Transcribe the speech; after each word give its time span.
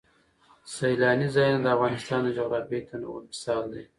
سیلانی 0.73 1.27
ځایونه 1.35 1.59
د 1.61 1.67
افغانستان 1.75 2.19
د 2.23 2.29
جغرافیوي 2.37 2.81
تنوع 2.89 3.17
مثال 3.29 3.63
دی. 3.73 3.83